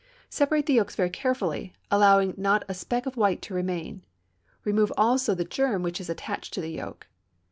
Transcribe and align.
Separate 0.31 0.65
the 0.65 0.73
yolks 0.73 0.95
very 0.95 1.11
carefully, 1.11 1.73
allowing 1.91 2.33
not 2.35 2.65
a 2.67 2.73
speck 2.73 3.05
of 3.05 3.17
white 3.17 3.39
to 3.43 3.53
remain; 3.53 4.01
remove 4.63 4.91
also 4.97 5.35
the 5.35 5.45
germ 5.45 5.83
which 5.83 6.01
is 6.01 6.09
attached 6.09 6.55
to 6.55 6.59
the 6.59 6.71
yolk. 6.71 7.05